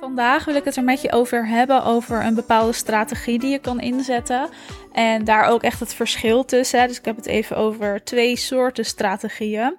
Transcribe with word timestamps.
Vandaag 0.00 0.44
wil 0.44 0.54
ik 0.54 0.64
het 0.64 0.76
er 0.76 0.84
met 0.84 1.02
je 1.02 1.12
over 1.12 1.48
hebben 1.48 1.84
over 1.84 2.24
een 2.24 2.34
bepaalde 2.34 2.72
strategie 2.72 3.38
die 3.38 3.50
je 3.50 3.58
kan 3.58 3.80
inzetten. 3.80 4.48
En 4.92 5.24
daar 5.24 5.44
ook 5.44 5.62
echt 5.62 5.80
het 5.80 5.94
verschil 5.94 6.44
tussen. 6.44 6.88
Dus 6.88 6.98
ik 6.98 7.04
heb 7.04 7.16
het 7.16 7.26
even 7.26 7.56
over 7.56 8.04
twee 8.04 8.36
soorten 8.36 8.84
strategieën. 8.84 9.78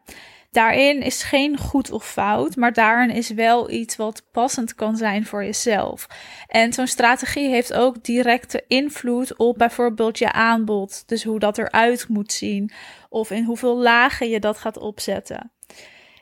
Daarin 0.53 1.01
is 1.01 1.23
geen 1.23 1.57
goed 1.57 1.91
of 1.91 2.11
fout, 2.11 2.55
maar 2.55 2.73
daarin 2.73 3.09
is 3.09 3.29
wel 3.29 3.69
iets 3.69 3.95
wat 3.95 4.23
passend 4.31 4.75
kan 4.75 4.97
zijn 4.97 5.25
voor 5.25 5.43
jezelf. 5.43 6.07
En 6.47 6.73
zo'n 6.73 6.87
strategie 6.87 7.49
heeft 7.49 7.73
ook 7.73 8.03
directe 8.03 8.63
invloed 8.67 9.37
op 9.37 9.57
bijvoorbeeld 9.57 10.17
je 10.17 10.31
aanbod. 10.31 11.03
Dus 11.07 11.23
hoe 11.23 11.39
dat 11.39 11.57
eruit 11.57 12.07
moet 12.07 12.31
zien, 12.31 12.71
of 13.09 13.31
in 13.31 13.43
hoeveel 13.43 13.77
lagen 13.77 14.29
je 14.29 14.39
dat 14.39 14.57
gaat 14.57 14.77
opzetten. 14.77 15.51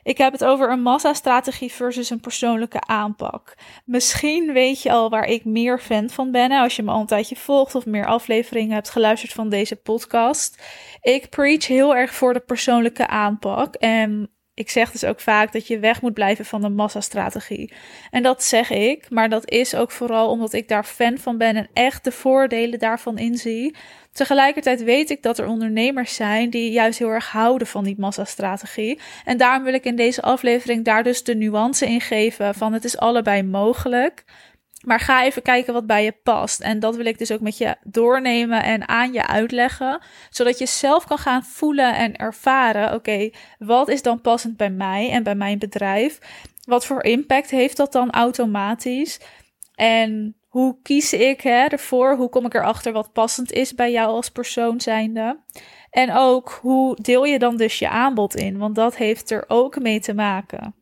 Ik 0.02 0.18
heb 0.18 0.32
het 0.32 0.44
over 0.44 0.70
een 0.70 0.82
massastrategie 0.82 1.72
versus 1.72 2.10
een 2.10 2.20
persoonlijke 2.20 2.80
aanpak. 2.80 3.54
Misschien 3.84 4.52
weet 4.52 4.82
je 4.82 4.92
al 4.92 5.10
waar 5.10 5.24
ik 5.24 5.44
meer 5.44 5.78
fan 5.78 6.10
van 6.10 6.30
ben 6.30 6.50
als 6.50 6.76
je 6.76 6.82
me 6.82 6.90
al 6.90 7.00
een 7.00 7.06
tijdje 7.06 7.36
volgt 7.36 7.74
of 7.74 7.86
meer 7.86 8.06
afleveringen 8.06 8.74
hebt 8.74 8.90
geluisterd 8.90 9.32
van 9.32 9.48
deze 9.48 9.76
podcast. 9.76 10.62
Ik 11.00 11.30
preach 11.30 11.66
heel 11.66 11.96
erg 11.96 12.14
voor 12.14 12.32
de 12.32 12.40
persoonlijke 12.40 13.06
aanpak 13.06 13.74
en 13.74 14.30
ik 14.54 14.70
zeg 14.70 14.90
dus 14.90 15.04
ook 15.04 15.20
vaak 15.20 15.52
dat 15.52 15.66
je 15.66 15.78
weg 15.78 16.02
moet 16.02 16.14
blijven 16.14 16.44
van 16.44 16.60
de 16.60 16.68
massastrategie. 16.68 17.72
En 18.10 18.22
dat 18.22 18.42
zeg 18.42 18.70
ik, 18.70 19.10
maar 19.10 19.28
dat 19.28 19.50
is 19.50 19.74
ook 19.74 19.90
vooral 19.90 20.28
omdat 20.28 20.52
ik 20.52 20.68
daar 20.68 20.84
fan 20.84 21.18
van 21.18 21.38
ben 21.38 21.56
en 21.56 21.68
echt 21.72 22.04
de 22.04 22.12
voordelen 22.12 22.78
daarvan 22.78 23.18
inzie. 23.18 23.74
Tegelijkertijd 24.12 24.82
weet 24.82 25.10
ik 25.10 25.22
dat 25.22 25.38
er 25.38 25.46
ondernemers 25.46 26.14
zijn 26.14 26.50
die 26.50 26.70
juist 26.70 26.98
heel 26.98 27.08
erg 27.08 27.30
houden 27.30 27.66
van 27.66 27.84
die 27.84 27.94
massastrategie. 27.98 29.00
En 29.24 29.36
daarom 29.36 29.64
wil 29.64 29.74
ik 29.74 29.84
in 29.84 29.96
deze 29.96 30.22
aflevering 30.22 30.84
daar 30.84 31.02
dus 31.02 31.24
de 31.24 31.34
nuance 31.34 31.86
in 31.86 32.00
geven 32.00 32.54
van 32.54 32.72
het 32.72 32.84
is 32.84 32.98
allebei 32.98 33.42
mogelijk. 33.42 34.24
Maar 34.82 35.00
ga 35.00 35.24
even 35.24 35.42
kijken 35.42 35.72
wat 35.72 35.86
bij 35.86 36.04
je 36.04 36.12
past. 36.22 36.60
En 36.60 36.80
dat 36.80 36.96
wil 36.96 37.06
ik 37.06 37.18
dus 37.18 37.32
ook 37.32 37.40
met 37.40 37.58
je 37.58 37.76
doornemen 37.82 38.62
en 38.62 38.88
aan 38.88 39.12
je 39.12 39.26
uitleggen. 39.26 40.00
Zodat 40.30 40.58
je 40.58 40.66
zelf 40.66 41.06
kan 41.06 41.18
gaan 41.18 41.44
voelen 41.44 41.96
en 41.96 42.16
ervaren: 42.16 42.94
oké, 42.94 43.30
wat 43.58 43.88
is 43.88 44.02
dan 44.02 44.20
passend 44.20 44.56
bij 44.56 44.70
mij 44.70 45.10
en 45.10 45.22
bij 45.22 45.34
mijn 45.34 45.58
bedrijf? 45.58 46.18
Wat 46.64 46.86
voor 46.86 47.04
impact 47.04 47.50
heeft 47.50 47.76
dat 47.76 47.92
dan 47.92 48.10
automatisch? 48.10 49.20
En 49.74 50.36
hoe 50.48 50.76
kies 50.82 51.12
ik 51.12 51.40
hè, 51.40 51.64
ervoor? 51.64 52.16
Hoe 52.16 52.28
kom 52.28 52.46
ik 52.46 52.54
erachter 52.54 52.92
wat 52.92 53.12
passend 53.12 53.52
is 53.52 53.74
bij 53.74 53.90
jou 53.90 54.08
als 54.08 54.30
persoon 54.30 54.80
zijnde? 54.80 55.38
En 55.90 56.12
ook 56.12 56.58
hoe 56.60 56.96
deel 57.02 57.24
je 57.24 57.38
dan 57.38 57.56
dus 57.56 57.78
je 57.78 57.88
aanbod 57.88 58.36
in? 58.36 58.58
Want 58.58 58.74
dat 58.74 58.96
heeft 58.96 59.30
er 59.30 59.44
ook 59.48 59.80
mee 59.80 60.00
te 60.00 60.14
maken. 60.14 60.74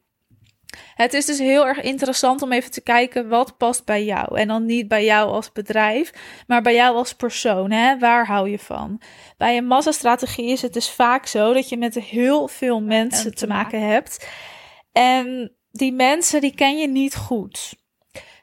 Het 0.94 1.14
is 1.14 1.24
dus 1.24 1.38
heel 1.38 1.66
erg 1.66 1.80
interessant 1.80 2.42
om 2.42 2.52
even 2.52 2.70
te 2.70 2.80
kijken 2.80 3.28
wat 3.28 3.56
past 3.56 3.84
bij 3.84 4.04
jou. 4.04 4.38
En 4.38 4.48
dan 4.48 4.66
niet 4.66 4.88
bij 4.88 5.04
jou 5.04 5.30
als 5.30 5.52
bedrijf, 5.52 6.12
maar 6.46 6.62
bij 6.62 6.74
jou 6.74 6.96
als 6.96 7.14
persoon. 7.14 7.70
Hè? 7.70 7.98
Waar 7.98 8.26
hou 8.26 8.50
je 8.50 8.58
van? 8.58 9.00
Bij 9.36 9.56
een 9.56 9.66
massastrategie 9.66 10.50
is 10.50 10.62
het 10.62 10.72
dus 10.72 10.90
vaak 10.90 11.26
zo 11.26 11.52
dat 11.52 11.68
je 11.68 11.76
met 11.76 11.94
heel 11.94 12.48
veel 12.48 12.80
mensen 12.80 13.34
te 13.34 13.46
maken 13.46 13.88
hebt. 13.88 14.28
En 14.92 15.54
die 15.70 15.92
mensen 15.92 16.40
die 16.40 16.54
ken 16.54 16.78
je 16.78 16.88
niet 16.88 17.16
goed. 17.16 17.78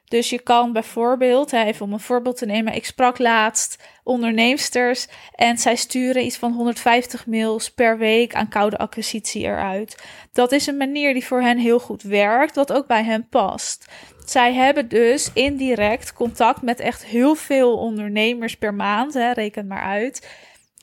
Dus 0.08 0.30
je 0.30 0.38
kan 0.38 0.72
bijvoorbeeld, 0.72 1.52
even 1.52 1.86
om 1.86 1.92
een 1.92 2.00
voorbeeld 2.00 2.36
te 2.36 2.46
nemen, 2.46 2.74
ik 2.74 2.86
sprak 2.86 3.18
laatst 3.18 3.82
onderneemsters 4.02 5.06
en 5.34 5.58
zij 5.58 5.76
sturen 5.76 6.24
iets 6.24 6.36
van 6.36 6.52
150 6.52 7.26
mails 7.26 7.70
per 7.70 7.98
week 7.98 8.34
aan 8.34 8.48
koude 8.48 8.78
acquisitie 8.78 9.42
eruit. 9.42 10.04
Dat 10.32 10.52
is 10.52 10.66
een 10.66 10.76
manier 10.76 11.12
die 11.12 11.26
voor 11.26 11.40
hen 11.40 11.58
heel 11.58 11.80
goed 11.80 12.02
werkt, 12.02 12.54
wat 12.54 12.72
ook 12.72 12.86
bij 12.86 13.04
hen 13.04 13.28
past. 13.28 13.86
Zij 14.24 14.54
hebben 14.54 14.88
dus 14.88 15.30
indirect 15.32 16.12
contact 16.12 16.62
met 16.62 16.80
echt 16.80 17.04
heel 17.04 17.34
veel 17.34 17.76
ondernemers 17.76 18.56
per 18.56 18.74
maand, 18.74 19.14
hè, 19.14 19.32
reken 19.32 19.66
maar 19.66 19.82
uit. 19.82 20.28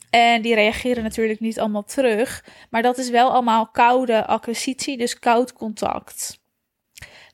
En 0.09 0.41
die 0.41 0.55
reageren 0.55 1.03
natuurlijk 1.03 1.39
niet 1.39 1.59
allemaal 1.59 1.83
terug, 1.83 2.45
maar 2.69 2.81
dat 2.81 2.97
is 2.97 3.09
wel 3.09 3.31
allemaal 3.31 3.67
koude 3.67 4.25
acquisitie, 4.25 4.97
dus 4.97 5.19
koud 5.19 5.53
contact. 5.53 6.43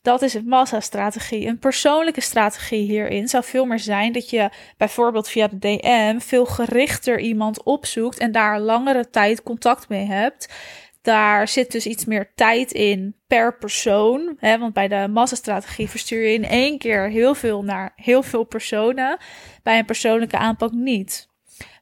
Dat 0.02 0.22
is 0.22 0.34
een 0.34 0.48
massastrategie. 0.48 1.48
Een 1.48 1.60
persoonlijke 1.60 2.22
strategie 2.22 2.92
hierin 2.92 3.28
zou 3.28 3.44
veel 3.44 3.66
meer 3.66 3.80
zijn 3.80 4.12
dat 4.12 4.30
je 4.30 4.50
bijvoorbeeld 4.78 5.30
via 5.30 5.48
de 5.48 5.58
DM 5.60 6.20
veel 6.20 6.46
gerichter 6.46 7.20
iemand 7.20 7.64
opzoekt 7.64 8.18
en 8.18 8.32
daar 8.32 8.60
langere 8.60 9.10
tijd 9.10 9.44
contact 9.44 9.90
mee 9.90 10.06
hebt. 10.06 10.54
Daar 11.02 11.48
zit 11.48 11.72
dus 11.72 11.86
iets 11.86 12.06
meer 12.06 12.32
tijd 12.36 12.72
in 12.72 13.16
per 13.28 13.58
persoon. 13.58 14.36
Hè, 14.38 14.58
want 14.58 14.74
bij 14.74 14.88
de 14.88 15.08
massastrategie 15.08 15.90
verstuur 15.90 16.22
je 16.28 16.34
in 16.34 16.46
één 16.46 16.78
keer 16.78 17.10
heel 17.10 17.36
veel 17.36 17.64
naar 17.64 17.94
heel 17.96 18.24
veel 18.24 18.44
personen. 18.44 19.18
Bij 19.64 19.80
een 19.80 19.86
persoonlijke 19.86 20.38
aanpak 20.38 20.72
niet. 20.72 21.28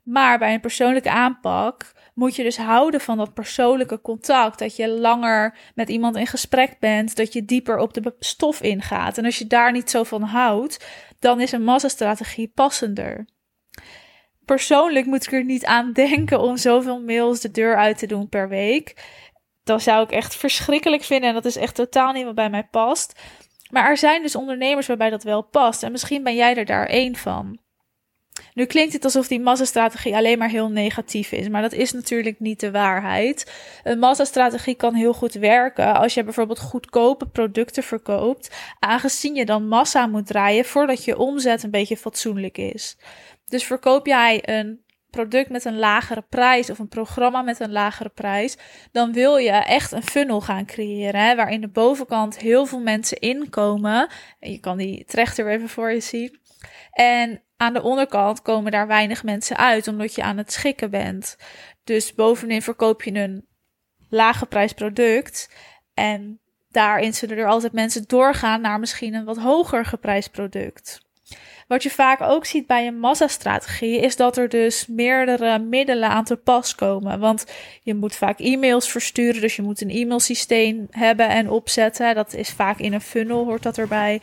Maar 0.03 0.37
bij 0.37 0.53
een 0.53 0.59
persoonlijke 0.59 1.09
aanpak 1.09 1.91
moet 2.19 2.35
je 2.35 2.43
dus 2.43 2.57
houden 2.57 3.01
van 3.01 3.17
dat 3.17 3.33
persoonlijke 3.33 4.01
contact. 4.01 4.59
Dat 4.59 4.75
je 4.75 4.89
langer 4.89 5.57
met 5.75 5.89
iemand 5.89 6.15
in 6.15 6.27
gesprek 6.27 6.79
bent, 6.79 7.15
dat 7.15 7.33
je 7.33 7.45
dieper 7.45 7.77
op 7.77 7.93
de 7.93 8.15
stof 8.19 8.61
ingaat. 8.61 9.17
En 9.17 9.25
als 9.25 9.37
je 9.37 9.47
daar 9.47 9.71
niet 9.71 9.89
zo 9.89 10.03
van 10.03 10.21
houdt, 10.21 10.85
dan 11.19 11.41
is 11.41 11.51
een 11.51 11.63
massastrategie 11.63 12.51
passender. 12.55 13.27
Persoonlijk 14.45 15.05
moet 15.05 15.25
ik 15.25 15.31
er 15.31 15.43
niet 15.43 15.65
aan 15.65 15.93
denken 16.03 16.41
om 16.41 16.57
zoveel 16.57 17.01
mails 17.01 17.39
de 17.39 17.51
deur 17.51 17.75
uit 17.75 17.97
te 17.97 18.07
doen 18.07 18.29
per 18.29 18.49
week. 18.49 18.95
Dat 19.63 19.81
zou 19.81 20.03
ik 20.03 20.11
echt 20.11 20.35
verschrikkelijk 20.35 21.03
vinden 21.03 21.29
en 21.29 21.35
dat 21.35 21.45
is 21.45 21.55
echt 21.55 21.75
totaal 21.75 22.11
niet 22.11 22.25
wat 22.25 22.35
bij 22.35 22.49
mij 22.49 22.67
past. 22.71 23.19
Maar 23.71 23.89
er 23.89 23.97
zijn 23.97 24.21
dus 24.21 24.35
ondernemers 24.35 24.87
waarbij 24.87 25.09
dat 25.09 25.23
wel 25.23 25.41
past 25.41 25.83
en 25.83 25.91
misschien 25.91 26.23
ben 26.23 26.35
jij 26.35 26.55
er 26.55 26.65
daar 26.65 26.85
één 26.85 27.15
van. 27.15 27.59
Nu 28.53 28.65
klinkt 28.65 28.93
het 28.93 29.03
alsof 29.03 29.27
die 29.27 29.39
massastrategie 29.39 30.15
alleen 30.15 30.37
maar 30.37 30.49
heel 30.49 30.69
negatief 30.69 31.31
is, 31.31 31.49
maar 31.49 31.61
dat 31.61 31.73
is 31.73 31.91
natuurlijk 31.91 32.39
niet 32.39 32.59
de 32.59 32.71
waarheid. 32.71 33.51
Een 33.83 33.99
massastrategie 33.99 34.75
kan 34.75 34.93
heel 34.93 35.13
goed 35.13 35.33
werken 35.33 35.95
als 35.95 36.13
je 36.13 36.23
bijvoorbeeld 36.23 36.59
goedkope 36.59 37.27
producten 37.27 37.83
verkoopt, 37.83 38.55
aangezien 38.79 39.35
je 39.35 39.45
dan 39.45 39.67
massa 39.67 40.07
moet 40.07 40.27
draaien 40.27 40.65
voordat 40.65 41.03
je 41.03 41.17
omzet 41.17 41.63
een 41.63 41.71
beetje 41.71 41.97
fatsoenlijk 41.97 42.57
is. 42.57 42.97
Dus 43.45 43.63
verkoop 43.63 44.05
jij 44.05 44.41
een 44.49 44.87
product 45.09 45.49
met 45.49 45.65
een 45.65 45.77
lagere 45.77 46.25
prijs 46.29 46.69
of 46.69 46.79
een 46.79 46.87
programma 46.87 47.41
met 47.41 47.59
een 47.59 47.71
lagere 47.71 48.09
prijs, 48.09 48.57
dan 48.91 49.13
wil 49.13 49.37
je 49.37 49.51
echt 49.51 49.91
een 49.91 50.03
funnel 50.03 50.41
gaan 50.41 50.65
creëren, 50.65 51.21
hè, 51.21 51.35
waarin 51.35 51.61
de 51.61 51.67
bovenkant 51.67 52.37
heel 52.37 52.65
veel 52.65 52.79
mensen 52.79 53.19
inkomen. 53.19 54.09
En 54.39 54.51
je 54.51 54.59
kan 54.59 54.77
die 54.77 55.05
trechter 55.05 55.47
even 55.47 55.69
voor 55.69 55.91
je 55.91 55.99
zien. 55.99 56.39
En 56.91 57.43
aan 57.61 57.73
de 57.73 57.81
onderkant 57.81 58.41
komen 58.41 58.71
daar 58.71 58.87
weinig 58.87 59.23
mensen 59.23 59.57
uit, 59.57 59.87
omdat 59.87 60.15
je 60.15 60.23
aan 60.23 60.37
het 60.37 60.51
schikken 60.51 60.89
bent. 60.89 61.37
Dus 61.83 62.13
bovenin 62.13 62.61
verkoop 62.61 63.03
je 63.03 63.13
een 63.13 63.45
lage 64.09 64.45
prijs 64.45 64.73
product. 64.73 65.49
En 65.93 66.39
daarin 66.69 67.13
zullen 67.13 67.37
er 67.37 67.47
altijd 67.47 67.73
mensen 67.73 68.03
doorgaan 68.07 68.61
naar 68.61 68.79
misschien 68.79 69.13
een 69.13 69.25
wat 69.25 69.37
hoger 69.37 69.85
geprijsd 69.85 70.31
product. 70.31 71.07
Wat 71.67 71.83
je 71.83 71.89
vaak 71.89 72.21
ook 72.21 72.45
ziet 72.45 72.67
bij 72.67 72.87
een 72.87 72.99
massastrategie 72.99 73.99
is 73.99 74.15
dat 74.15 74.37
er 74.37 74.49
dus 74.49 74.87
meerdere 74.87 75.59
middelen 75.59 76.09
aan 76.09 76.23
te 76.23 76.35
pas 76.35 76.75
komen. 76.75 77.19
Want 77.19 77.45
je 77.81 77.95
moet 77.95 78.15
vaak 78.15 78.39
e-mails 78.39 78.91
versturen, 78.91 79.41
dus 79.41 79.55
je 79.55 79.61
moet 79.61 79.81
een 79.81 79.89
e-mailsysteem 79.89 80.87
hebben 80.89 81.29
en 81.29 81.49
opzetten. 81.49 82.15
Dat 82.15 82.33
is 82.33 82.49
vaak 82.49 82.79
in 82.79 82.93
een 82.93 83.01
funnel, 83.01 83.45
hoort 83.45 83.63
dat 83.63 83.77
erbij. 83.77 84.21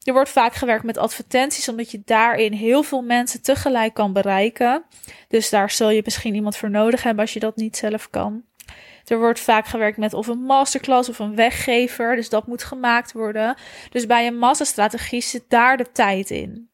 Er 0.00 0.12
wordt 0.12 0.30
vaak 0.30 0.54
gewerkt 0.54 0.84
met 0.84 0.98
advertenties, 0.98 1.68
omdat 1.68 1.90
je 1.90 2.02
daarin 2.04 2.52
heel 2.52 2.82
veel 2.82 3.02
mensen 3.02 3.42
tegelijk 3.42 3.94
kan 3.94 4.12
bereiken. 4.12 4.84
Dus 5.28 5.50
daar 5.50 5.70
zul 5.70 5.90
je 5.90 6.02
misschien 6.04 6.34
iemand 6.34 6.56
voor 6.56 6.70
nodig 6.70 7.02
hebben 7.02 7.22
als 7.22 7.32
je 7.32 7.40
dat 7.40 7.56
niet 7.56 7.76
zelf 7.76 8.10
kan. 8.10 8.44
Er 9.06 9.18
wordt 9.18 9.40
vaak 9.40 9.66
gewerkt 9.66 9.96
met 9.96 10.14
of 10.14 10.26
een 10.26 10.42
masterclass 10.42 11.08
of 11.08 11.18
een 11.18 11.34
weggever, 11.34 12.16
dus 12.16 12.28
dat 12.28 12.46
moet 12.46 12.62
gemaakt 12.62 13.12
worden. 13.12 13.56
Dus 13.90 14.06
bij 14.06 14.26
een 14.26 14.38
massastrategie 14.38 15.20
zit 15.20 15.44
daar 15.48 15.76
de 15.76 15.92
tijd 15.92 16.30
in. 16.30 16.68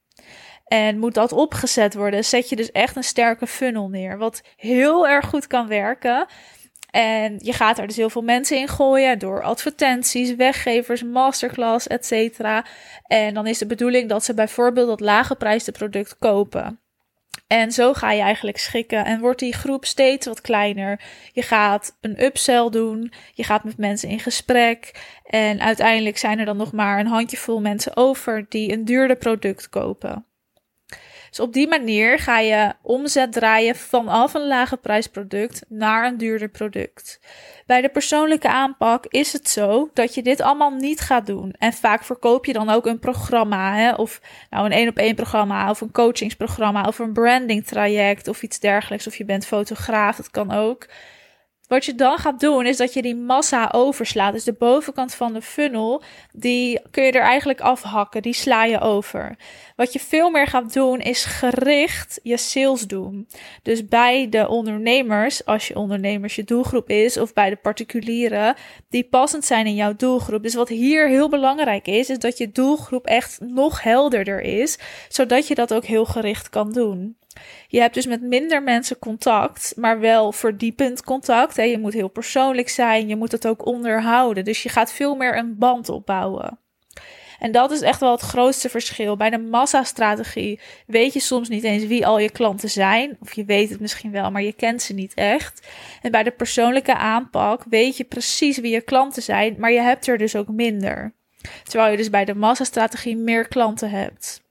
En 0.67 0.99
moet 0.99 1.15
dat 1.15 1.33
opgezet 1.33 1.95
worden, 1.95 2.25
zet 2.25 2.49
je 2.49 2.57
dus 2.57 2.73
echt 2.73 2.97
een 2.97 3.05
sterke 3.05 3.47
funnel 3.47 3.89
neer. 3.89 4.19
Wat 4.19 4.43
heel 4.57 5.09
erg 5.09 5.29
goed 5.29 5.47
kan 5.47 5.69
werken. 5.69 6.27
En 6.91 7.39
je 7.39 7.53
gaat 7.53 7.79
er 7.79 7.87
dus 7.87 7.97
heel 7.97 8.11
veel 8.11 8.23
mensen 8.23 8.59
in 8.59 8.69
gooien 8.69 9.19
door 9.19 9.43
advertenties, 9.43 10.35
weggevers, 10.35 11.03
masterclass, 11.03 11.87
etc. 11.87 12.41
En 13.07 13.35
dan 13.35 13.47
is 13.47 13.59
de 13.59 13.67
bedoeling 13.67 14.09
dat 14.09 14.25
ze 14.25 14.35
bijvoorbeeld 14.35 14.89
dat 14.89 15.01
lage 15.01 15.35
prijsde 15.35 15.73
product 15.73 16.19
kopen. 16.19 16.81
En 17.47 17.73
zo 17.73 17.93
ga 17.93 18.13
je 18.13 18.23
eigenlijk 18.23 18.59
schikken 18.59 19.05
en 19.05 19.21
wordt 19.21 19.39
die 19.39 19.55
groep 19.55 19.85
steeds 19.85 20.27
wat 20.27 20.41
kleiner. 20.41 21.01
Je 21.33 21.43
gaat 21.43 21.97
een 22.01 22.25
upsell 22.25 22.71
doen, 22.71 23.13
je 23.35 23.45
gaat 23.45 23.65
met 23.65 23.77
mensen 23.77 24.09
in 24.09 24.21
gesprek 24.21 24.93
en 25.25 25.61
uiteindelijk 25.61 26.19
zijn 26.19 26.39
er 26.39 26.45
dan 26.45 26.57
nog 26.57 26.73
maar 26.73 26.99
een 26.99 27.07
handjevol 27.07 27.61
mensen 27.61 27.97
over 27.97 28.47
die 28.49 28.73
een 28.73 28.85
duurder 28.85 29.17
product 29.17 29.69
kopen. 29.69 30.25
Dus 31.37 31.45
op 31.45 31.53
die 31.53 31.69
manier 31.69 32.19
ga 32.19 32.39
je 32.39 32.73
omzet 32.83 33.33
draaien 33.33 33.77
vanaf 33.77 34.35
een 34.35 34.47
lage 34.47 34.77
prijsproduct 34.77 35.65
naar 35.69 36.07
een 36.07 36.19
duurder 36.19 36.49
product. 36.49 37.21
Bij 37.67 37.81
de 37.81 37.89
persoonlijke 37.89 38.49
aanpak 38.49 39.07
is 39.07 39.33
het 39.33 39.49
zo 39.49 39.91
dat 39.95 40.15
je 40.15 40.23
dit 40.23 40.41
allemaal 40.41 40.71
niet 40.71 41.01
gaat 41.01 41.27
doen. 41.27 41.55
En 41.59 41.73
vaak 41.73 42.05
verkoop 42.05 42.45
je 42.45 42.53
dan 42.53 42.71
ook 42.71 42.87
een 42.87 42.99
programma, 42.99 43.75
hè? 43.75 43.95
of 43.95 44.21
nou 44.51 44.65
een 44.65 44.73
één 44.73 44.89
op 44.89 44.97
één 44.97 45.15
programma, 45.15 45.71
of 45.71 45.81
een 45.81 45.93
coachingsprogramma, 45.93 46.83
of 46.83 46.99
een 46.99 47.13
branding 47.13 47.67
traject, 47.67 48.29
of 48.29 48.43
iets 48.43 48.59
dergelijks. 48.59 49.07
Of 49.07 49.17
je 49.17 49.25
bent 49.25 49.47
fotograaf, 49.47 50.17
dat 50.17 50.31
kan 50.31 50.53
ook. 50.53 50.87
Wat 51.69 51.85
je 51.85 51.95
dan 51.95 52.19
gaat 52.19 52.41
doen, 52.41 52.67
is 52.67 52.77
dat 52.77 52.93
je 52.93 53.03
die 53.03 53.17
massa 53.17 53.69
overslaat. 53.73 54.33
Dus 54.33 54.45
de 54.45 54.53
bovenkant 54.53 55.15
van 55.15 55.33
de 55.33 55.43
funnel, 55.43 56.03
die 56.33 56.81
kun 56.91 57.05
je 57.05 57.13
er 57.13 57.23
eigenlijk 57.23 57.61
afhakken. 57.61 58.23
Die 58.23 58.33
sla 58.33 58.65
je 58.65 58.81
over. 58.81 59.37
Wat 59.77 59.93
je 59.93 60.01
veel 60.01 60.31
meer 60.31 60.47
gaat 60.47 60.73
doen, 60.73 61.01
is 61.01 61.25
gericht 61.25 62.21
je 62.23 62.37
sales 62.37 62.83
doen. 62.83 63.29
Dus 63.63 63.85
bij 63.85 64.29
de 64.29 64.49
ondernemers, 64.49 65.45
als 65.45 65.69
je 65.69 65.77
ondernemers 65.77 66.37
je 66.37 66.45
doelgroep 66.45 66.89
is, 66.89 67.17
of 67.17 67.33
bij 67.33 67.51
de 67.51 67.57
particulieren, 67.57 68.55
die 68.89 69.05
passend 69.05 69.45
zijn 69.45 69.67
in 69.67 69.75
jouw 69.75 69.95
doelgroep. 69.97 70.43
Dus 70.43 70.55
wat 70.55 70.69
hier 70.69 71.09
heel 71.09 71.29
belangrijk 71.29 71.87
is, 71.87 72.11
is 72.11 72.19
dat 72.19 72.39
je 72.39 72.53
doelgroep 72.53 73.07
echt 73.07 73.41
nog 73.41 73.83
helderder 73.83 74.41
is, 74.41 74.79
zodat 75.09 75.49
je 75.49 75.55
dat 75.55 75.75
ook 75.75 75.85
heel 75.85 76.05
gericht 76.05 76.49
kan 76.49 76.73
doen. 76.73 77.17
Je 77.69 77.81
hebt 77.81 77.95
dus 77.95 78.07
met 78.07 78.23
minder 78.23 78.63
mensen 78.63 78.99
contact, 78.99 79.73
maar 79.77 80.01
wel 80.01 80.33
verdiepend 80.33 81.05
contact. 81.05 81.57
Je 81.57 81.79
moet 81.79 81.93
heel 81.93 82.09
persoonlijk 82.09 82.69
zijn, 82.69 83.09
je 83.09 83.17
moet 83.17 83.33
het 83.33 83.47
ook 83.47 83.67
onderhouden. 83.67 84.45
Dus 84.45 84.63
je 84.63 84.69
gaat 84.69 84.93
veel 84.93 85.15
meer 85.15 85.39
een 85.39 85.59
band 85.59 85.89
opbouwen. 85.89 86.59
En 87.39 87.53
dat 87.53 87.71
is 87.71 87.81
echt 87.81 88.01
wel 88.01 88.13
het 88.13 88.21
grootste 88.21 88.69
verschil. 88.69 89.17
Bij 89.17 89.31
de 89.31 89.39
massastrategie 89.39 90.61
weet 90.87 91.13
je 91.13 91.21
soms 91.21 91.49
niet 91.49 91.65
eens 91.65 91.87
wie 91.87 92.07
al 92.07 92.19
je 92.19 92.31
klanten 92.31 92.71
zijn. 92.71 93.17
Of 93.21 93.33
je 93.33 93.45
weet 93.45 93.71
het 93.71 93.81
misschien 93.81 94.11
wel, 94.11 94.31
maar 94.31 94.43
je 94.43 94.53
kent 94.53 94.83
ze 94.83 94.93
niet 94.93 95.15
echt. 95.15 95.67
En 96.03 96.11
bij 96.11 96.23
de 96.23 96.31
persoonlijke 96.31 96.95
aanpak 96.95 97.65
weet 97.69 97.97
je 97.97 98.05
precies 98.05 98.59
wie 98.59 98.73
je 98.73 98.81
klanten 98.81 99.23
zijn, 99.23 99.55
maar 99.59 99.73
je 99.73 99.81
hebt 99.81 100.07
er 100.07 100.19
dus 100.19 100.37
ook 100.37 100.49
minder. 100.49 101.15
Terwijl 101.63 101.91
je 101.91 101.97
dus 101.97 102.11
bij 102.11 102.25
de 102.25 102.35
massastrategie 102.35 103.17
meer 103.17 103.49
klanten 103.49 103.91
hebt. 103.91 104.45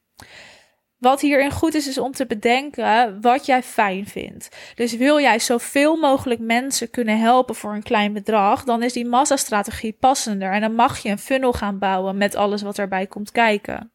Wat 1.05 1.21
hierin 1.21 1.51
goed 1.51 1.73
is, 1.73 1.87
is 1.87 1.97
om 1.97 2.11
te 2.11 2.25
bedenken 2.25 3.21
wat 3.21 3.45
jij 3.45 3.63
fijn 3.63 4.07
vindt. 4.07 4.49
Dus 4.75 4.95
wil 4.95 5.19
jij 5.19 5.39
zoveel 5.39 5.95
mogelijk 5.95 6.39
mensen 6.39 6.89
kunnen 6.89 7.19
helpen 7.19 7.55
voor 7.55 7.73
een 7.73 7.83
klein 7.83 8.13
bedrag, 8.13 8.63
dan 8.63 8.83
is 8.83 8.93
die 8.93 9.05
massastrategie 9.05 9.97
passender. 9.99 10.51
En 10.51 10.61
dan 10.61 10.75
mag 10.75 10.97
je 10.97 11.09
een 11.09 11.17
funnel 11.17 11.53
gaan 11.53 11.79
bouwen 11.79 12.17
met 12.17 12.35
alles 12.35 12.61
wat 12.61 12.77
erbij 12.77 13.07
komt 13.07 13.31
kijken. 13.31 13.91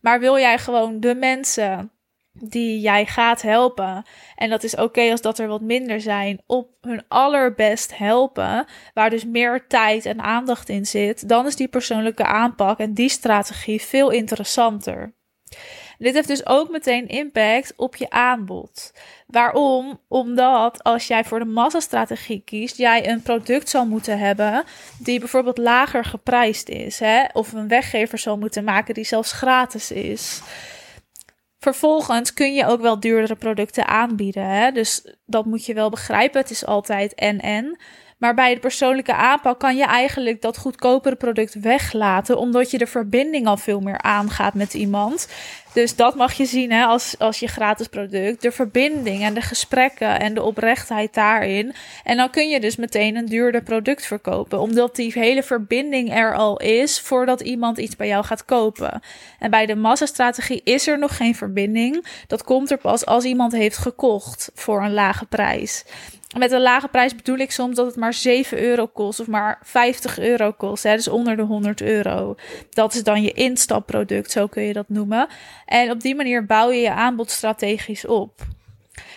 Maar 0.00 0.20
wil 0.20 0.38
jij 0.38 0.58
gewoon 0.58 1.00
de 1.00 1.14
mensen 1.14 1.90
die 2.32 2.80
jij 2.80 3.06
gaat 3.06 3.42
helpen, 3.42 4.04
en 4.36 4.50
dat 4.50 4.62
is 4.62 4.76
oké 4.76 5.10
als 5.10 5.20
dat 5.20 5.38
er 5.38 5.48
wat 5.48 5.60
minder 5.60 6.00
zijn, 6.00 6.42
op 6.46 6.68
hun 6.80 7.04
allerbest 7.08 7.96
helpen, 7.96 8.66
waar 8.94 9.10
dus 9.10 9.24
meer 9.24 9.66
tijd 9.66 10.06
en 10.06 10.20
aandacht 10.20 10.68
in 10.68 10.86
zit, 10.86 11.28
dan 11.28 11.46
is 11.46 11.56
die 11.56 11.68
persoonlijke 11.68 12.24
aanpak 12.24 12.78
en 12.78 12.94
die 12.94 13.08
strategie 13.08 13.82
veel 13.82 14.10
interessanter. 14.10 15.14
Dit 16.02 16.14
heeft 16.14 16.28
dus 16.28 16.46
ook 16.46 16.70
meteen 16.70 17.08
impact 17.08 17.72
op 17.76 17.96
je 17.96 18.10
aanbod. 18.10 18.92
Waarom? 19.26 20.00
Omdat 20.08 20.82
als 20.82 21.06
jij 21.06 21.24
voor 21.24 21.38
de 21.38 21.44
massastrategie 21.44 22.42
kiest, 22.44 22.76
jij 22.76 23.08
een 23.08 23.22
product 23.22 23.68
zal 23.68 23.86
moeten 23.86 24.18
hebben 24.18 24.64
die 24.98 25.18
bijvoorbeeld 25.18 25.58
lager 25.58 26.04
geprijsd 26.04 26.68
is. 26.68 26.98
Hè? 26.98 27.24
Of 27.32 27.52
een 27.52 27.68
weggever 27.68 28.18
zal 28.18 28.38
moeten 28.38 28.64
maken 28.64 28.94
die 28.94 29.04
zelfs 29.04 29.32
gratis 29.32 29.90
is. 29.90 30.40
Vervolgens 31.58 32.34
kun 32.34 32.54
je 32.54 32.66
ook 32.66 32.80
wel 32.80 33.00
duurdere 33.00 33.36
producten 33.36 33.86
aanbieden. 33.86 34.46
Hè? 34.46 34.70
Dus 34.70 35.14
dat 35.26 35.44
moet 35.44 35.66
je 35.66 35.74
wel 35.74 35.90
begrijpen. 35.90 36.40
Het 36.40 36.50
is 36.50 36.66
altijd 36.66 37.14
en-en. 37.14 37.78
Maar 38.22 38.34
bij 38.34 38.54
de 38.54 38.60
persoonlijke 38.60 39.14
aanpak 39.14 39.58
kan 39.58 39.76
je 39.76 39.84
eigenlijk 39.84 40.42
dat 40.42 40.56
goedkopere 40.56 41.16
product 41.16 41.60
weglaten, 41.60 42.38
omdat 42.38 42.70
je 42.70 42.78
de 42.78 42.86
verbinding 42.86 43.46
al 43.46 43.56
veel 43.56 43.80
meer 43.80 43.98
aangaat 43.98 44.54
met 44.54 44.74
iemand. 44.74 45.28
Dus 45.72 45.96
dat 45.96 46.14
mag 46.14 46.32
je 46.32 46.44
zien 46.44 46.72
hè, 46.72 46.84
als, 46.84 47.14
als 47.18 47.38
je 47.38 47.46
gratis 47.46 47.86
product. 47.86 48.42
De 48.42 48.52
verbinding 48.52 49.22
en 49.22 49.34
de 49.34 49.40
gesprekken 49.40 50.20
en 50.20 50.34
de 50.34 50.42
oprechtheid 50.42 51.14
daarin. 51.14 51.74
En 52.04 52.16
dan 52.16 52.30
kun 52.30 52.48
je 52.48 52.60
dus 52.60 52.76
meteen 52.76 53.16
een 53.16 53.26
duurder 53.26 53.62
product 53.62 54.06
verkopen. 54.06 54.60
Omdat 54.60 54.96
die 54.96 55.12
hele 55.12 55.42
verbinding 55.42 56.14
er 56.14 56.36
al 56.36 56.60
is 56.60 57.00
voordat 57.00 57.40
iemand 57.40 57.78
iets 57.78 57.96
bij 57.96 58.06
jou 58.06 58.24
gaat 58.24 58.44
kopen. 58.44 59.00
En 59.38 59.50
bij 59.50 59.66
de 59.66 59.74
massastrategie 59.74 60.60
is 60.64 60.86
er 60.86 60.98
nog 60.98 61.16
geen 61.16 61.34
verbinding. 61.34 62.06
Dat 62.26 62.44
komt 62.44 62.70
er 62.70 62.78
pas 62.78 63.06
als 63.06 63.24
iemand 63.24 63.52
heeft 63.52 63.78
gekocht 63.78 64.50
voor 64.54 64.82
een 64.82 64.94
lage 64.94 65.26
prijs. 65.26 65.84
Met 66.38 66.52
een 66.52 66.60
lage 66.60 66.88
prijs 66.88 67.14
bedoel 67.14 67.36
ik 67.36 67.50
soms 67.50 67.76
dat 67.76 67.86
het 67.86 67.96
maar 67.96 68.14
7 68.14 68.62
euro 68.62 68.86
kost 68.86 69.20
of 69.20 69.26
maar 69.26 69.58
50 69.62 70.18
euro 70.18 70.52
kost. 70.52 70.82
Hè, 70.82 70.96
dus 70.96 71.08
onder 71.08 71.36
de 71.36 71.42
100 71.42 71.80
euro. 71.80 72.36
Dat 72.70 72.94
is 72.94 73.02
dan 73.02 73.22
je 73.22 73.32
instapproduct, 73.32 74.30
zo 74.30 74.46
kun 74.46 74.62
je 74.62 74.72
dat 74.72 74.88
noemen. 74.88 75.28
En 75.66 75.90
op 75.90 76.00
die 76.00 76.14
manier 76.14 76.46
bouw 76.46 76.70
je 76.70 76.80
je 76.80 76.90
aanbod 76.90 77.30
strategisch 77.30 78.06
op. 78.06 78.40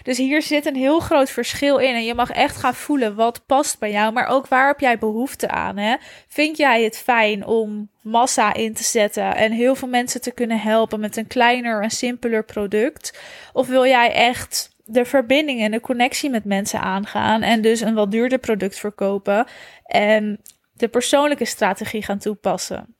Dus 0.03 0.17
hier 0.17 0.41
zit 0.41 0.65
een 0.65 0.75
heel 0.75 0.99
groot 0.99 1.29
verschil 1.29 1.77
in. 1.77 1.95
En 1.95 2.05
je 2.05 2.13
mag 2.13 2.31
echt 2.31 2.57
gaan 2.57 2.75
voelen 2.75 3.15
wat 3.15 3.45
past 3.45 3.79
bij 3.79 3.91
jou. 3.91 4.13
Maar 4.13 4.27
ook 4.27 4.47
waar 4.47 4.67
heb 4.67 4.79
jij 4.79 4.97
behoefte 4.97 5.47
aan? 5.47 5.77
Hè? 5.77 5.95
Vind 6.27 6.57
jij 6.57 6.83
het 6.83 6.97
fijn 6.97 7.45
om 7.45 7.89
massa 8.01 8.53
in 8.53 8.73
te 8.73 8.83
zetten 8.83 9.35
en 9.35 9.51
heel 9.51 9.75
veel 9.75 9.87
mensen 9.87 10.21
te 10.21 10.31
kunnen 10.31 10.59
helpen 10.59 10.99
met 10.99 11.17
een 11.17 11.27
kleiner 11.27 11.83
en 11.83 11.89
simpeler 11.89 12.43
product? 12.43 13.19
Of 13.53 13.67
wil 13.67 13.85
jij 13.85 14.13
echt 14.13 14.75
de 14.83 15.05
verbinding 15.05 15.61
en 15.61 15.71
de 15.71 15.79
connectie 15.79 16.29
met 16.29 16.45
mensen 16.45 16.79
aangaan. 16.79 17.41
En 17.41 17.61
dus 17.61 17.81
een 17.81 17.95
wat 17.95 18.11
duurder 18.11 18.39
product 18.39 18.79
verkopen. 18.79 19.45
En 19.85 20.41
de 20.73 20.87
persoonlijke 20.87 21.45
strategie 21.45 22.03
gaan 22.03 22.19
toepassen. 22.19 22.95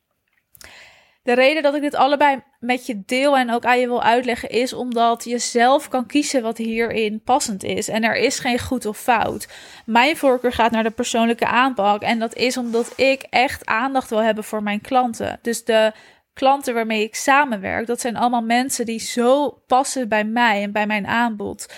De 1.23 1.33
reden 1.33 1.63
dat 1.63 1.75
ik 1.75 1.81
dit 1.81 1.95
allebei 1.95 2.41
met 2.65 2.85
je 2.85 3.01
deel 3.05 3.37
en 3.37 3.51
ook 3.51 3.65
aan 3.65 3.79
je 3.79 3.87
wil 3.87 4.03
uitleggen 4.03 4.49
is 4.49 4.73
omdat 4.73 5.23
je 5.23 5.37
zelf 5.37 5.87
kan 5.87 6.05
kiezen 6.05 6.41
wat 6.41 6.57
hierin 6.57 7.21
passend 7.23 7.63
is. 7.63 7.87
En 7.87 8.03
er 8.03 8.15
is 8.15 8.39
geen 8.39 8.59
goed 8.59 8.85
of 8.85 8.97
fout. 8.97 9.47
Mijn 9.85 10.17
voorkeur 10.17 10.51
gaat 10.51 10.71
naar 10.71 10.83
de 10.83 10.89
persoonlijke 10.89 11.47
aanpak. 11.47 12.01
En 12.01 12.19
dat 12.19 12.35
is 12.35 12.57
omdat 12.57 12.93
ik 12.95 13.21
echt 13.29 13.65
aandacht 13.65 14.09
wil 14.09 14.23
hebben 14.23 14.43
voor 14.43 14.63
mijn 14.63 14.81
klanten. 14.81 15.39
Dus 15.41 15.63
de 15.63 15.91
klanten 16.33 16.73
waarmee 16.73 17.03
ik 17.03 17.15
samenwerk, 17.15 17.87
dat 17.87 18.01
zijn 18.01 18.17
allemaal 18.17 18.41
mensen 18.41 18.85
die 18.85 18.99
zo 18.99 19.49
passen 19.67 20.09
bij 20.09 20.23
mij 20.23 20.61
en 20.61 20.71
bij 20.71 20.87
mijn 20.87 21.07
aanbod. 21.07 21.73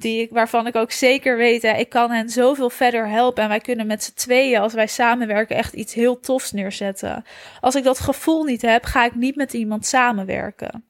Die 0.00 0.20
ik, 0.20 0.30
waarvan 0.30 0.66
ik 0.66 0.76
ook 0.76 0.90
zeker 0.90 1.36
weet, 1.36 1.62
hè, 1.62 1.76
ik 1.76 1.88
kan 1.88 2.10
hen 2.10 2.28
zoveel 2.28 2.70
verder 2.70 3.08
helpen. 3.08 3.42
En 3.42 3.48
wij 3.48 3.60
kunnen 3.60 3.86
met 3.86 4.04
z'n 4.04 4.14
tweeën, 4.14 4.60
als 4.60 4.72
wij 4.72 4.86
samenwerken, 4.86 5.56
echt 5.56 5.72
iets 5.72 5.94
heel 5.94 6.20
tofs 6.20 6.52
neerzetten. 6.52 7.24
Als 7.60 7.74
ik 7.74 7.84
dat 7.84 8.00
gevoel 8.00 8.44
niet 8.44 8.62
heb, 8.62 8.84
ga 8.84 9.04
ik 9.04 9.14
niet 9.14 9.36
met 9.36 9.52
iemand 9.52 9.86
samenwerken. 9.86 10.84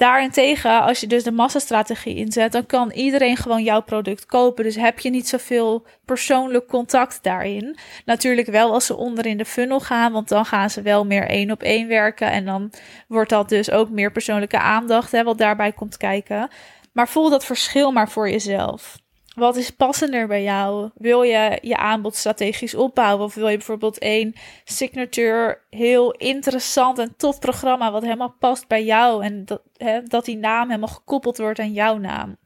Daarentegen, 0.00 0.82
als 0.82 1.00
je 1.00 1.06
dus 1.06 1.22
de 1.22 1.32
massastrategie 1.32 2.14
inzet, 2.14 2.52
dan 2.52 2.66
kan 2.66 2.90
iedereen 2.90 3.36
gewoon 3.36 3.62
jouw 3.62 3.82
product 3.82 4.26
kopen. 4.26 4.64
Dus 4.64 4.76
heb 4.76 4.98
je 4.98 5.10
niet 5.10 5.28
zoveel 5.28 5.86
persoonlijk 6.04 6.66
contact 6.66 7.22
daarin. 7.22 7.78
Natuurlijk 8.04 8.46
wel 8.46 8.72
als 8.72 8.86
ze 8.86 8.96
onder 8.96 9.26
in 9.26 9.36
de 9.36 9.44
funnel 9.44 9.80
gaan, 9.80 10.12
want 10.12 10.28
dan 10.28 10.44
gaan 10.44 10.70
ze 10.70 10.82
wel 10.82 11.06
meer 11.06 11.28
één 11.28 11.50
op 11.50 11.62
één 11.62 11.88
werken. 11.88 12.30
En 12.30 12.44
dan 12.44 12.72
wordt 13.08 13.30
dat 13.30 13.48
dus 13.48 13.70
ook 13.70 13.90
meer 13.90 14.12
persoonlijke 14.12 14.58
aandacht, 14.58 15.12
hè, 15.12 15.24
wat 15.24 15.38
daarbij 15.38 15.72
komt 15.72 15.96
kijken. 15.96 16.48
Maar 16.92 17.08
voel 17.08 17.30
dat 17.30 17.44
verschil 17.44 17.92
maar 17.92 18.10
voor 18.10 18.30
jezelf. 18.30 18.98
Wat 19.34 19.56
is 19.56 19.70
passender 19.70 20.26
bij 20.26 20.42
jou? 20.42 20.90
Wil 20.94 21.22
je 21.22 21.58
je 21.62 21.76
aanbod 21.76 22.16
strategisch 22.16 22.74
opbouwen? 22.74 23.24
Of 23.24 23.34
wil 23.34 23.48
je 23.48 23.56
bijvoorbeeld 23.56 23.98
één 23.98 24.34
signature, 24.64 25.60
heel 25.70 26.12
interessant 26.12 26.98
en 26.98 27.14
tof 27.16 27.38
programma 27.38 27.92
wat 27.92 28.02
helemaal 28.02 28.34
past 28.38 28.68
bij 28.68 28.84
jou 28.84 29.24
en 29.24 29.44
dat, 29.44 29.62
hè, 29.76 30.02
dat 30.02 30.24
die 30.24 30.36
naam 30.36 30.68
helemaal 30.68 30.88
gekoppeld 30.88 31.38
wordt 31.38 31.58
aan 31.58 31.72
jouw 31.72 31.96
naam? 31.96 32.36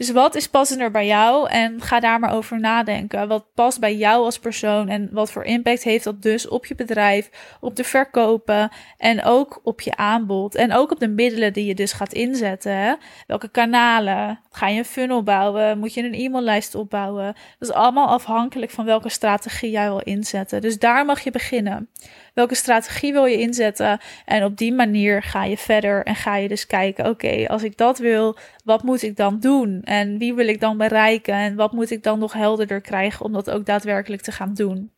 Dus 0.00 0.10
wat 0.10 0.34
is 0.34 0.48
passender 0.48 0.90
bij 0.90 1.06
jou? 1.06 1.48
En 1.48 1.80
ga 1.80 2.00
daar 2.00 2.18
maar 2.18 2.34
over 2.34 2.60
nadenken. 2.60 3.28
Wat 3.28 3.44
past 3.54 3.80
bij 3.80 3.96
jou 3.96 4.24
als 4.24 4.38
persoon 4.38 4.88
en 4.88 5.08
wat 5.12 5.32
voor 5.32 5.44
impact 5.44 5.82
heeft 5.82 6.04
dat 6.04 6.22
dus 6.22 6.48
op 6.48 6.66
je 6.66 6.74
bedrijf, 6.74 7.30
op 7.60 7.76
de 7.76 7.84
verkopen 7.84 8.70
en 8.98 9.24
ook 9.24 9.60
op 9.62 9.80
je 9.80 9.96
aanbod 9.96 10.54
en 10.54 10.72
ook 10.72 10.90
op 10.90 11.00
de 11.00 11.08
middelen 11.08 11.52
die 11.52 11.64
je 11.64 11.74
dus 11.74 11.92
gaat 11.92 12.12
inzetten. 12.12 12.98
Welke 13.26 13.48
kanalen? 13.48 14.40
Ga 14.50 14.68
je 14.68 14.78
een 14.78 14.84
funnel 14.84 15.22
bouwen? 15.22 15.78
Moet 15.78 15.94
je 15.94 16.02
een 16.02 16.14
e-maillijst 16.14 16.74
opbouwen? 16.74 17.24
Dat 17.58 17.68
is 17.68 17.74
allemaal 17.74 18.08
afhankelijk 18.08 18.70
van 18.70 18.84
welke 18.84 19.08
strategie 19.08 19.70
jij 19.70 19.88
wil 19.88 20.00
inzetten. 20.04 20.60
Dus 20.60 20.78
daar 20.78 21.04
mag 21.04 21.20
je 21.20 21.30
beginnen. 21.30 21.88
Welke 22.34 22.54
strategie 22.54 23.12
wil 23.12 23.24
je 23.24 23.38
inzetten? 23.38 23.98
En 24.24 24.44
op 24.44 24.56
die 24.56 24.72
manier 24.72 25.22
ga 25.22 25.44
je 25.44 25.56
verder 25.56 26.04
en 26.04 26.14
ga 26.14 26.36
je 26.36 26.48
dus 26.48 26.66
kijken: 26.66 27.06
oké, 27.06 27.44
als 27.48 27.62
ik 27.62 27.76
dat 27.76 27.98
wil, 27.98 28.36
wat 28.64 28.82
moet 28.82 29.02
ik 29.02 29.16
dan 29.16 29.40
doen? 29.40 29.82
En 29.90 30.18
wie 30.18 30.34
wil 30.34 30.48
ik 30.48 30.60
dan 30.60 30.76
bereiken? 30.76 31.34
En 31.34 31.56
wat 31.56 31.72
moet 31.72 31.90
ik 31.90 32.02
dan 32.02 32.18
nog 32.18 32.32
helderder 32.32 32.80
krijgen 32.80 33.24
om 33.24 33.32
dat 33.32 33.50
ook 33.50 33.66
daadwerkelijk 33.66 34.22
te 34.22 34.32
gaan 34.32 34.54
doen? 34.54 34.92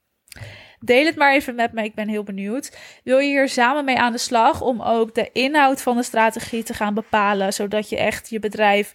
Deel 0.81 1.05
het 1.05 1.17
maar 1.17 1.35
even 1.35 1.55
met 1.55 1.73
me, 1.73 1.85
ik 1.85 1.95
ben 1.95 2.09
heel 2.09 2.23
benieuwd. 2.23 2.79
Wil 3.05 3.19
je 3.19 3.29
hier 3.29 3.49
samen 3.49 3.85
mee 3.85 3.99
aan 3.99 4.13
de 4.13 4.19
slag 4.19 4.61
om 4.61 4.83
ook 4.83 5.15
de 5.15 5.31
inhoud 5.33 5.83
van 5.83 5.97
de 5.97 6.03
strategie 6.03 6.63
te 6.63 6.75
gaan 6.75 6.95
bepalen, 6.95 7.53
zodat 7.53 7.89
je 7.89 7.97
echt 7.97 8.31
je 8.31 8.39
bedrijf, 8.39 8.95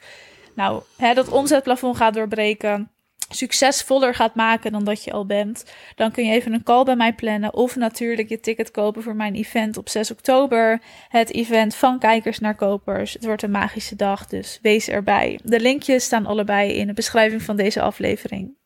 nou, 0.56 0.84
hè, 0.98 1.14
dat 1.14 1.30
omzetplafond 1.30 1.98
gaat 1.98 2.14
doorbreken? 2.14 2.92
Succesvoller 3.30 4.16
gaat 4.16 4.36
maken 4.36 4.72
dan 4.72 4.84
dat 4.84 5.04
je 5.04 5.12
al 5.12 5.26
bent, 5.26 5.66
dan 5.96 6.12
kun 6.12 6.26
je 6.26 6.32
even 6.32 6.54
een 6.54 6.64
call 6.64 6.84
bij 6.84 6.96
mij 6.96 7.14
plannen 7.14 7.54
of 7.54 7.76
natuurlijk 7.76 8.30
je 8.30 8.40
ticket 8.40 8.72
kopen 8.72 9.04
voor 9.04 9.16
mijn 9.16 9.36
event 9.36 9.78
op 9.78 9.90
6 9.90 10.12
oktober. 10.12 10.82
Het 11.10 11.34
event 11.34 11.76
van 11.76 12.00
kijkers 12.00 12.40
naar 12.40 12.56
kopers. 12.56 13.14
Het 13.14 13.26
wordt 13.26 13.44
een 13.44 13.52
magische 13.52 13.96
dag, 13.96 14.28
dus 14.28 14.60
wees 14.62 14.88
erbij. 14.88 15.40
De 15.44 15.60
linkjes 15.60 16.04
staan 16.04 16.26
allebei 16.26 16.74
in 16.74 16.88
de 16.88 16.94
beschrijving 16.94 17.42
van 17.42 17.56
deze 17.56 17.82
aflevering. 17.82 18.57